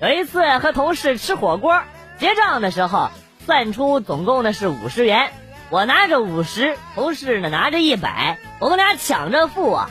[0.00, 1.82] 有一次和同事吃火锅，
[2.18, 3.10] 结账的时候
[3.44, 5.30] 算出总共的是五十元，
[5.68, 9.90] 我拿着五十，同事呢拿着一百，我们俩抢着付啊。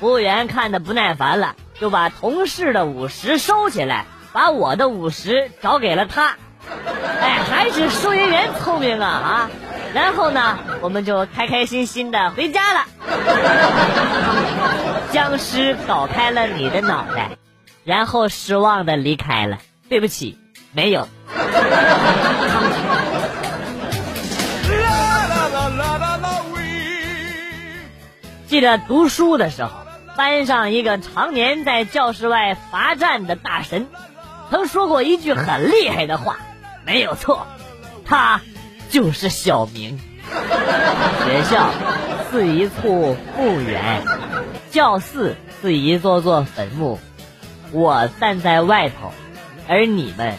[0.00, 6.34] 服务员看的不耐烦了，就把同事的五十收起来，把我的五十找给了他。
[7.20, 9.50] 哎，还是收银员聪明啊啊！
[9.94, 12.86] 然后呢，我们就开开心心的回家了。
[15.12, 17.30] 僵尸搞开了你的脑袋，
[17.84, 19.58] 然后失望的离开了。
[19.88, 20.38] 对不起，
[20.72, 21.06] 没有。
[28.46, 29.70] 记得读书的时候，
[30.16, 33.88] 班上一个常年在教室外罚站的大神，
[34.50, 36.38] 曾说过一句很厉害的话，
[36.86, 37.46] 没有错，
[38.06, 38.40] 他
[38.90, 39.98] 就是小明。
[41.26, 41.70] 学校
[42.30, 44.02] 似一处墓园，
[44.70, 46.98] 教室是一座座坟墓，
[47.74, 49.12] 我站在外头，
[49.66, 50.38] 而你们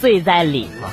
[0.00, 0.86] 睡在里头。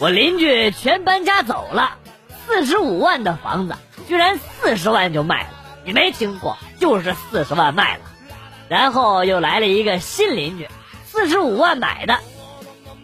[0.00, 1.92] 我邻居全搬家走了，
[2.44, 3.76] 四十五万的房子
[4.08, 5.50] 居然四十万就卖了，
[5.84, 8.02] 你没听过，就是四十万卖了。
[8.68, 10.68] 然后又来了一个新邻居，
[11.06, 12.18] 四十五万买的，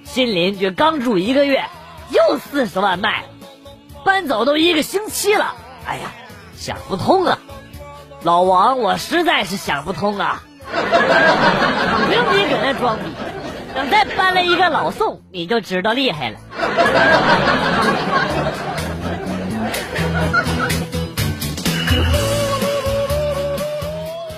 [0.03, 1.65] 新邻居刚住一个月，
[2.11, 3.29] 又四十万卖了，
[4.05, 5.55] 搬走都一个星期了，
[5.87, 6.11] 哎呀，
[6.57, 7.39] 想不通啊！
[8.23, 10.43] 老王，我实在是想不通啊！
[10.73, 13.05] 不用你搁那装逼，
[13.75, 16.39] 等再搬来一个老宋，你就知道厉害了。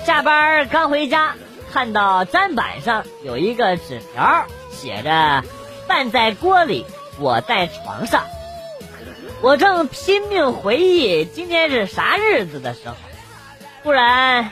[0.05, 1.35] 下班刚回家，
[1.71, 5.43] 看到砧板上有一个纸条，写着
[5.87, 6.85] “饭在锅里，
[7.19, 8.23] 我在床上”。
[9.43, 12.95] 我正拼命回忆今天是啥日子的时候，
[13.83, 14.51] 突然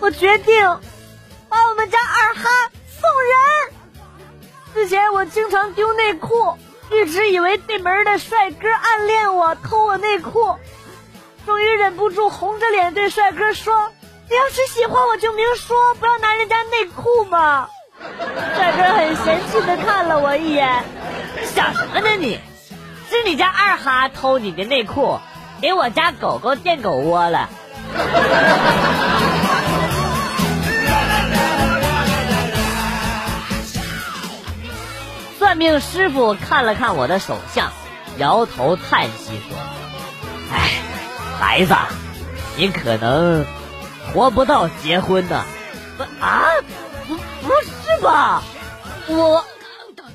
[0.00, 0.54] 我决定
[1.48, 2.50] 把我们家二哈
[3.00, 3.74] 送人。
[4.74, 6.58] 之前我经常丢内裤，
[6.90, 10.56] 一直以为对门的帅哥暗恋我，偷我内裤。
[11.46, 13.92] 终于忍不住红着脸对帅哥说
[14.28, 17.68] ：“你要是喜欢我就明说，不要拿人家内裤嘛。”
[18.56, 20.84] 帅哥很嫌弃的看了我一眼
[21.40, 22.40] ：“你想什么呢你？
[23.10, 25.20] 是你家二哈偷你的内裤，
[25.60, 27.48] 给我家狗狗垫狗窝了。”
[35.38, 37.70] 算命师傅看了看我的手相，
[38.16, 39.56] 摇头叹息说
[40.52, 40.70] ：“哎，
[41.38, 41.74] 孩子，
[42.56, 43.44] 你可能
[44.12, 45.42] 活不到结婚呢。”
[45.96, 46.44] 不啊，
[47.06, 48.42] 不不是吧？
[49.06, 49.44] 我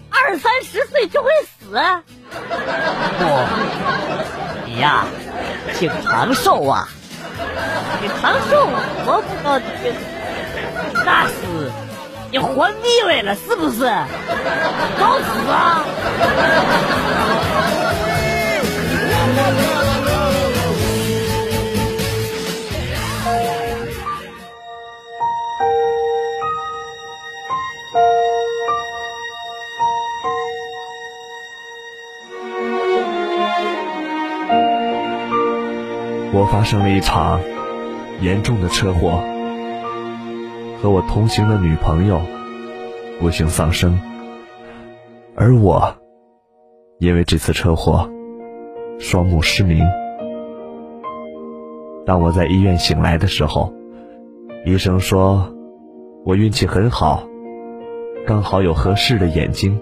[0.09, 1.79] 二三十岁就会死？
[3.17, 3.25] 不，
[4.65, 5.05] 你呀，
[5.77, 6.89] 挺长寿啊！
[8.01, 8.67] 你长寿
[9.05, 9.59] 活不到，
[11.05, 11.31] 那是。
[12.31, 13.79] 你活腻歪了是不是？
[14.99, 15.83] 找死啊！
[36.59, 37.39] 发生了一场
[38.19, 39.23] 严重的车祸。
[40.81, 42.19] 和我同行的女朋友
[43.17, 43.97] 不幸丧生，
[45.37, 45.95] 而我
[46.97, 48.09] 因为这次车祸
[48.99, 49.79] 双目失明。
[52.05, 53.73] 当我在医院醒来的时候，
[54.65, 55.55] 医生说
[56.25, 57.23] 我运气很好，
[58.27, 59.79] 刚好有合适的眼睛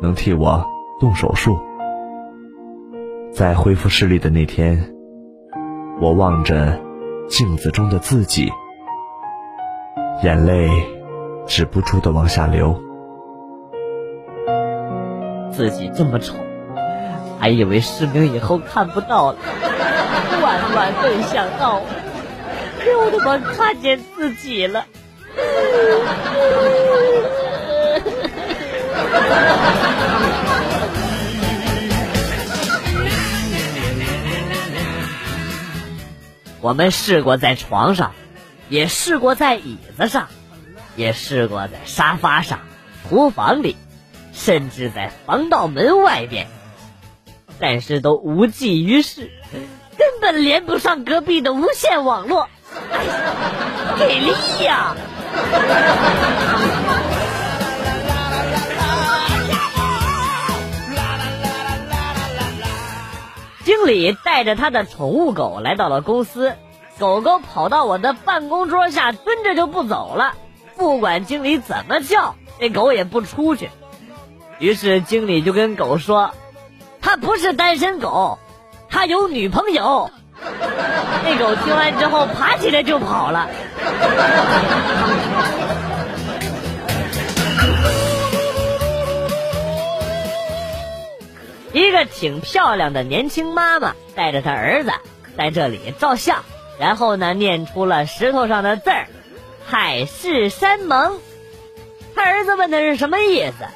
[0.00, 0.64] 能替我
[1.00, 1.58] 动手术。
[3.32, 4.95] 在恢复视力的那天，
[5.98, 6.78] 我望着
[7.26, 8.52] 镜子中的自己，
[10.22, 10.68] 眼泪
[11.46, 12.78] 止不住的往下流。
[15.50, 16.34] 自己这么丑，
[17.40, 19.38] 还以为失明以后看不到了，
[20.42, 21.80] 万万没想到，
[22.86, 24.84] 又他妈看见自己了。
[36.66, 38.10] 我们试过在床上，
[38.68, 40.26] 也试过在椅子上，
[40.96, 42.58] 也试过在沙发上、
[43.08, 43.76] 厨房里，
[44.32, 46.48] 甚至在防盗门外边，
[47.60, 49.30] 但是都无济于事，
[49.96, 52.48] 根本连不上隔壁的无线网络，
[53.96, 54.32] 给力
[54.64, 54.96] 呀！
[63.66, 66.54] 经理带着他的宠物狗来到了公司，
[67.00, 70.34] 狗狗跑到我的办公桌下蹲着就不走了，
[70.76, 73.68] 不管经理怎么叫，那狗也不出去。
[74.60, 76.30] 于是经理就跟狗说
[77.02, 78.38] ：“他不是单身狗，
[78.88, 80.12] 他有女朋友。”
[81.24, 83.48] 那狗听完之后爬起来就跑了。
[91.76, 94.92] 一个挺漂亮的年轻妈妈带着她儿子
[95.36, 96.42] 在这里照相，
[96.80, 99.08] 然后呢念出了石头上的字儿
[99.66, 101.18] “海誓山盟”。
[102.16, 103.66] 他儿子问的是什么意思？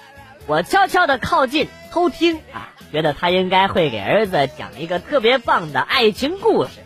[0.46, 6.80] 我悄悄的靠近偷听啊，觉得他应该会给儿子讲一个特别棒的爱情故事。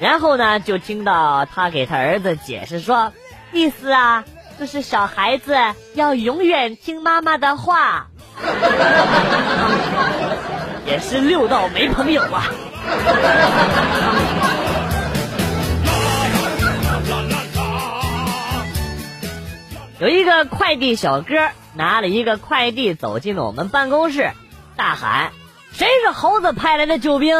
[0.00, 3.12] 然后呢，就听到他给他儿子解释说，
[3.52, 4.24] 意思啊
[4.58, 5.56] 就是小孩子
[5.94, 8.08] 要永远听妈妈的话。
[10.86, 12.44] 也是六道没朋友啊！
[20.00, 21.34] 有一个快递小哥
[21.74, 24.30] 拿了一个快递走进了我们办公室，
[24.76, 25.30] 大喊
[25.72, 27.36] ：“谁是猴子派来的救兵？”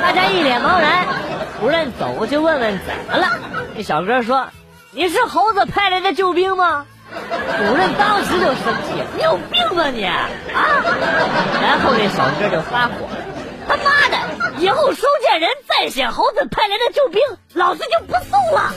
[0.00, 1.06] 大家一脸茫然。
[1.60, 3.26] 主任走过去问问怎么了，
[3.74, 4.48] 那小哥说
[4.92, 10.28] ：“你是猴子派来的救兵吗？”主任当时就生气：“你有病吧你啊！”
[11.60, 13.08] 然后那小哥就发火
[13.66, 14.16] ：“他妈的，
[14.58, 17.20] 以后收件人再写猴子派来的救兵，
[17.54, 18.72] 老子就不送了。”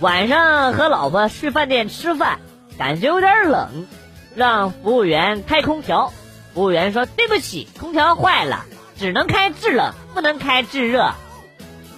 [0.00, 2.38] 晚上和老婆去饭店吃饭，
[2.78, 3.86] 感觉有点冷，
[4.34, 6.12] 让服务员开空调。
[6.54, 8.64] 服务员说：“对不起，空调坏了，
[8.98, 11.12] 只能开制冷，不能开制热。”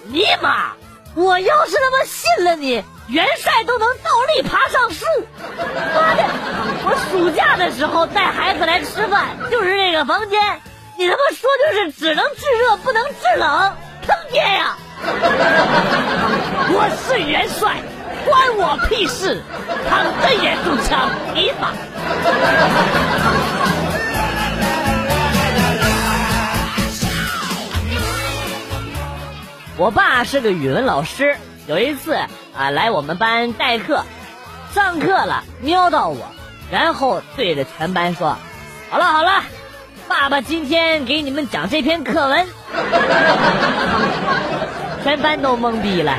[0.09, 0.73] 尼玛！
[1.15, 5.05] 我要是他妈信了你，元帅都能倒立爬上树。
[5.95, 6.25] 妈的！
[6.85, 10.41] 我暑假的时候带孩子来吃饭，就是这个房间，
[10.99, 13.73] 你他妈说就是只能制热不能制冷，
[14.07, 14.77] 坑爹呀！
[16.69, 17.77] 我是元帅，
[18.27, 19.43] 关我屁事！
[19.89, 21.73] 躺着也中枪，尼玛！
[29.79, 32.15] 我爸是个语文老师，有一次
[32.57, 34.07] 啊来我们班代课，
[34.73, 36.17] 上课了瞄到我，
[36.71, 38.39] 然后对着全班说
[38.89, 39.43] ：“好了好了，
[40.09, 42.45] 爸爸今天给你们讲这篇课文。”
[45.05, 46.15] 全班都懵逼了。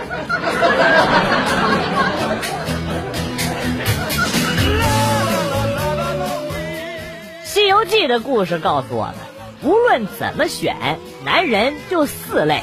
[7.49, 9.15] 《西游记》的故事告诉我们，
[9.63, 12.61] 无论怎么选，男人就四类。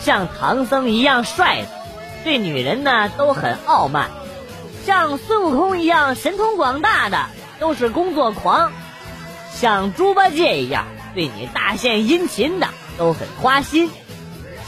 [0.00, 1.68] 像唐僧一样帅的，
[2.24, 4.06] 对女人呢都很傲慢；
[4.86, 7.26] 像孙悟空一样神通广大的，
[7.58, 8.70] 都是工作狂；
[9.52, 13.88] 像猪八戒一样对你大献殷勤的，都很花心；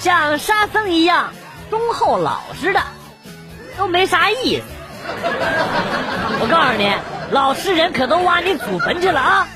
[0.00, 1.32] 像沙僧一样
[1.70, 2.80] 忠厚老实的，
[3.78, 4.62] 都没啥意思。
[6.42, 6.92] 我告诉你，
[7.30, 9.48] 老实人可都挖你祖坟去了啊！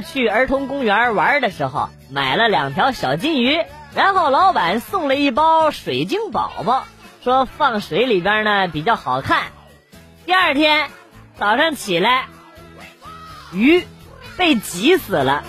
[0.00, 3.58] 去儿童公园玩的时候，买了两条小金鱼，
[3.94, 6.86] 然后老板送了一包水晶宝宝，
[7.24, 9.44] 说放水里边呢比较好看。
[10.26, 10.88] 第二天
[11.38, 12.26] 早上起来，
[13.52, 13.84] 鱼
[14.36, 15.42] 被挤死了，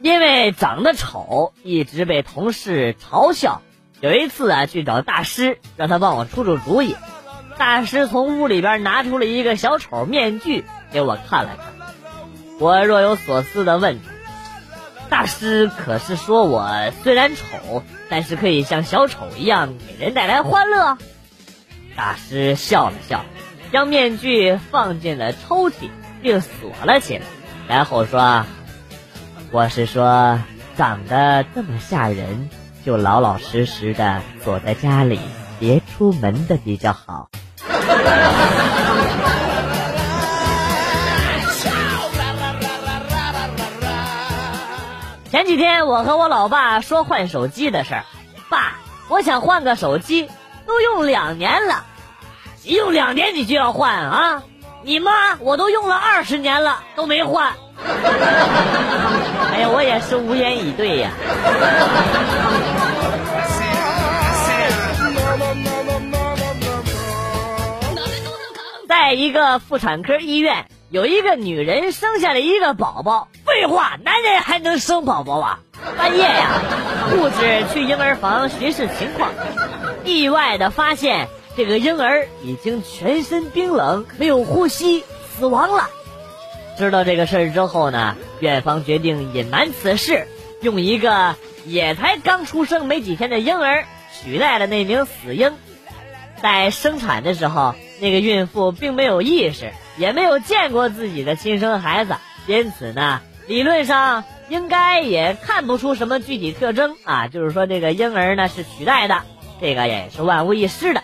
[0.00, 3.60] 因为长得丑，一直被同事嘲笑。
[4.00, 6.94] 有一次啊，去找大师，让他帮我出出主意。
[7.58, 11.72] 大师从屋里边拿出了一个小丑面具给我看了看。
[12.60, 14.00] 我若有所思的问
[15.08, 20.98] ：“大师可是说我虽然丑，但是可以像小丑一样给人带来欢乐？”
[21.96, 23.24] 大师笑了笑，
[23.72, 25.88] 将面具放进了抽屉，
[26.20, 27.22] 并锁了起来，
[27.68, 28.44] 然后说
[29.50, 30.38] ：“我是说，
[30.76, 32.50] 长得这么吓人，
[32.86, 35.18] 就老老实实的躲在家里，
[35.58, 37.28] 别出门的比较好。”
[45.28, 48.04] 前几天我和我老爸说换手机的事儿，
[48.48, 48.74] 爸，
[49.08, 50.30] 我想换个手机，
[50.64, 51.84] 都用两年了，
[52.62, 54.44] 用两年你就要换啊？
[54.84, 57.52] 你妈我都用了二十年了都没换。
[59.52, 61.10] 哎呀，我也是无言以对呀。
[68.88, 73.28] 在一个妇产科医院，有一个女人生下了一个宝宝。
[73.44, 75.58] 废话，男人还能生宝宝啊？
[75.96, 76.60] 半夜呀，
[77.10, 79.30] 护士去婴儿房巡视情况，
[80.04, 85.04] 意外的发现这个婴儿已经全身冰冷，没有呼吸，
[85.38, 85.88] 死亡了。
[86.76, 90.26] 知道这个事儿之后呢，院方决定隐瞒此事，
[90.60, 95.52] 用一个也才刚出生没几天的婴儿取代了那名死婴。
[96.40, 97.74] 在生产的时候。
[97.98, 102.16] 那个孕妇并没有意识，也没有见过自己的亲生孩子，
[102.46, 107.28] 因此呢，理论上应该也看不出什么具体特征啊。
[107.28, 109.22] 就是说，这个婴儿呢是取代的，
[109.62, 111.02] 这个也是万无一失的。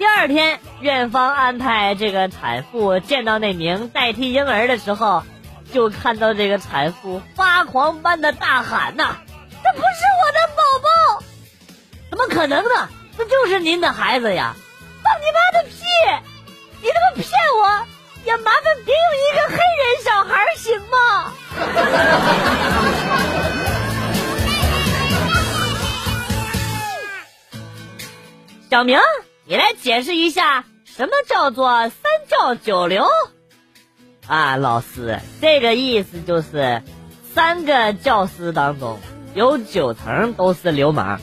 [0.00, 5.24] 第二天，院方安排这个产妇见到那名代替婴儿的时候，
[5.74, 9.18] 就看到这个产妇发狂般的大喊呐
[9.62, 10.88] ：“这不是我的宝宝，
[12.08, 12.88] 怎么可能呢？
[13.18, 14.56] 这就是您的孩子呀！”
[15.04, 15.74] 放你妈的屁！
[16.80, 17.28] 你他妈骗
[17.58, 17.86] 我！
[18.24, 20.96] 也麻烦别用一个黑人小孩行吗？
[28.70, 28.98] 小明，
[29.50, 31.92] 你来解释一下什么叫做三
[32.28, 33.04] 教九流？
[34.28, 36.84] 啊，老师，这个意思就是
[37.34, 39.00] 三个教师当中
[39.34, 41.20] 有九成都是流氓。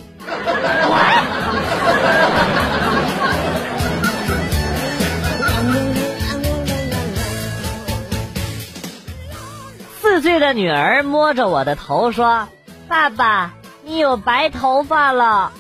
[10.02, 12.50] 四岁的女儿摸着我的头说
[12.90, 13.54] ：“爸爸，
[13.86, 15.54] 你有白头发了。”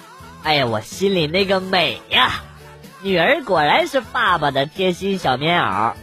[0.44, 2.42] 哎呀，我心里那个美呀！
[3.08, 5.94] 女儿果然是爸爸的贴心小棉袄。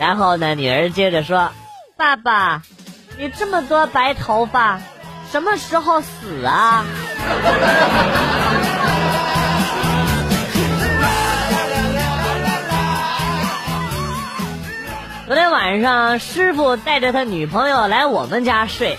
[0.00, 1.52] 然后呢，女儿接着说
[1.96, 2.62] ：“爸爸，
[3.16, 4.80] 你这么多白头发，
[5.30, 6.84] 什么时候死啊？”
[15.28, 18.98] 昨天晚上，师傅带着他女朋友来我们家睡。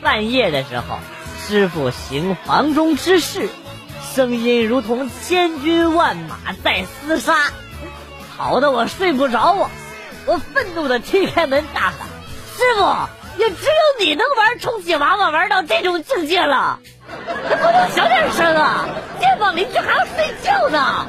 [0.00, 1.00] 半夜的时候，
[1.36, 3.50] 师傅行房中之事，
[4.14, 7.50] 声音如同千军万马在厮杀，
[8.36, 9.70] 吵得我睡不着啊！
[10.26, 11.94] 我愤怒的踢开门大喊
[12.54, 12.84] ：“师傅，
[13.38, 16.78] 也只有你能玩充气娃娃玩到这种境界了，
[17.48, 18.86] 能不能小点声啊？
[19.18, 21.06] 街坊邻居还要睡觉呢。”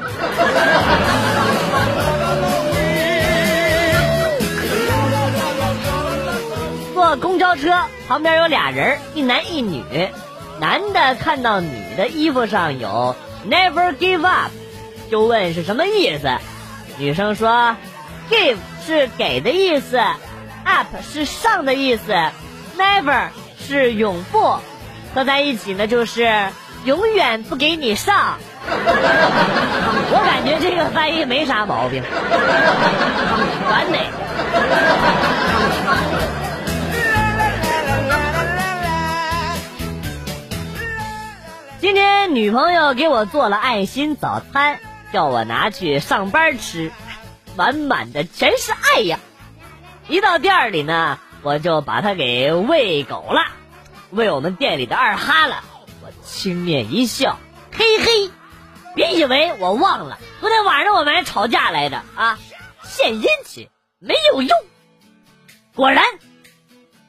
[6.94, 7.70] 坐公交车
[8.08, 10.08] 旁边有俩人，一男一女。
[10.60, 13.16] 男的看到女的衣服上有
[13.48, 14.50] “Never give up”，
[15.10, 16.28] 就问是什么意思。
[16.96, 17.76] 女生说
[18.30, 18.56] ：“Give
[18.86, 19.98] 是给的意思
[20.64, 22.14] ，up 是上的意思
[22.78, 24.58] ，Never 是永不，
[25.14, 26.48] 合在一起呢就是
[26.84, 28.38] 永远不给你上。
[28.66, 32.02] ”我感觉这个翻译没啥毛病，
[33.70, 34.08] 完美。
[41.84, 44.80] 今天女朋友给我做了爱心早餐，
[45.12, 46.90] 叫我拿去上班吃，
[47.58, 49.18] 满满的全是爱呀！
[50.08, 53.48] 一到店里呢，我就把它给喂狗了，
[54.08, 55.62] 喂我们店里的二哈了。
[56.02, 57.38] 我轻蔑一笑，
[57.72, 58.30] 嘿嘿，
[58.94, 62.38] 别以为我忘了，昨天晚上我们还吵架来着啊！
[62.82, 64.56] 献殷勤没有用，
[65.74, 66.02] 果然，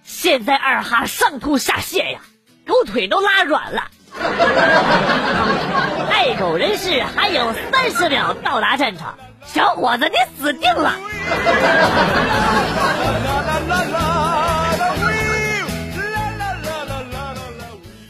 [0.03, 2.19] 现在二哈上吐下泻呀，
[2.67, 3.89] 狗腿都拉软了。
[6.09, 10.93] 爱狗人士还有三十秒到达战场，小伙子，你死定了！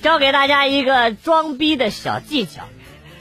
[0.02, 2.62] 教给大家一个装逼的小技巧：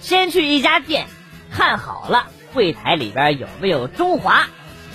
[0.01, 1.07] 先去一家店，
[1.51, 4.45] 看好了柜台里边有没有中华，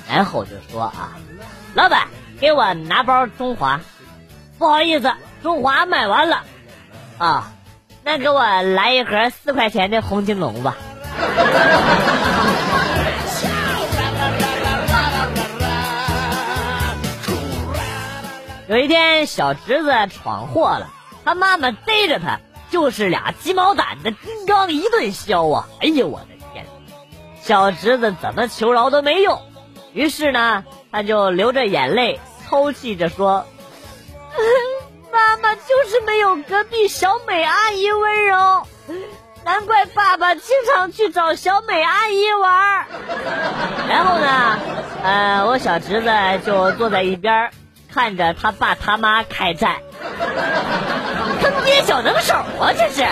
[0.08, 1.17] 然后就说啊，
[1.74, 2.08] 老板
[2.39, 3.81] 给我拿包中华，
[4.60, 6.43] 不好意思，中华卖完了，
[7.17, 7.53] 啊，
[8.03, 10.75] 那给我来一盒四块钱的红金龙吧。
[18.68, 20.89] 有一天，小侄子闯祸了，
[21.25, 22.39] 他妈妈逮着他，
[22.70, 25.68] 就是俩鸡毛掸子，金刚一顿削啊！
[25.82, 26.65] 哎呦，我的天！
[27.41, 29.41] 小侄子怎么求饶都没用，
[29.94, 33.48] 于是呢，他就流着眼泪，抽泣着说
[36.06, 38.68] ：“没有隔壁小美阿姨温柔，
[39.44, 42.86] 难怪爸爸经常去找小美阿姨玩。”
[43.89, 44.60] 然后呢，
[45.03, 46.10] 呃，我小侄子
[46.46, 47.51] 就坐在一边。
[47.91, 49.77] 看着他爸他妈开战，
[51.41, 52.72] 坑爹小能手啊！
[52.72, 53.03] 这是。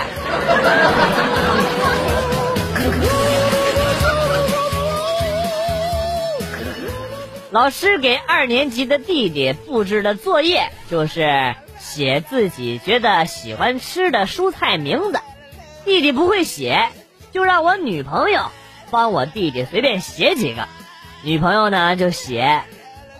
[7.50, 15.19] 老师给二年级的弟弟布置的作业就是写自己觉得喜欢吃的蔬菜名字，
[15.86, 16.89] 弟弟不会写，
[17.31, 18.51] 就让我女朋友
[18.91, 20.67] 帮我弟弟随便写几个，
[21.24, 22.62] 女朋友呢就写。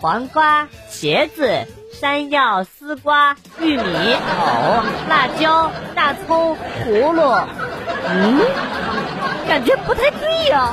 [0.00, 1.66] 黄瓜、茄子、
[2.00, 7.34] 山药、丝瓜、玉米、藕、辣椒、大葱、葫芦，
[8.06, 8.40] 嗯，
[9.48, 10.72] 感觉不太对呀。